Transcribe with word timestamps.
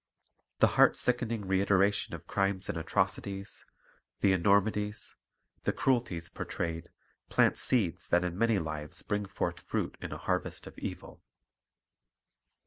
The 0.61 0.65
heart 0.81 0.97
sickening 0.97 1.47
reiteration 1.47 2.15
of 2.15 2.25
crimes 2.25 2.69
and 2.69 2.75
atrocities, 2.75 3.67
the 4.21 4.31
enormities, 4.33 5.15
the 5.63 5.71
cruelties 5.71 6.27
portrayed, 6.27 6.89
plant 7.29 7.55
seeds 7.55 8.07
that 8.07 8.23
in 8.23 8.35
many 8.35 8.57
lives 8.57 9.03
bring 9.03 9.27
forth 9.27 9.59
fruit 9.59 9.99
in 10.01 10.11
a 10.11 10.17
harvest 10.17 10.65
of 10.65 10.75
evil. 10.79 11.21